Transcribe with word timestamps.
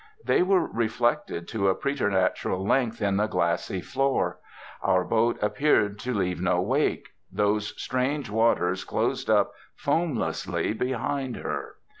They 0.25 0.41
were 0.41 0.65
reflected 0.65 1.47
to 1.49 1.69
a 1.69 1.75
preternatural 1.75 2.65
length 2.65 3.03
in 3.03 3.17
the 3.17 3.27
glassy 3.27 3.81
floor. 3.81 4.39
Our 4.81 5.03
boat 5.03 5.37
appeared 5.43 5.99
to 5.99 6.13
leave 6.15 6.41
no 6.41 6.59
wake; 6.59 7.09
those 7.31 7.79
strange 7.79 8.27
waters 8.27 8.83
closed 8.83 9.29
up 9.29 9.53
foamlessly 9.75 10.73
behind 10.73 11.35
her. 11.35 11.75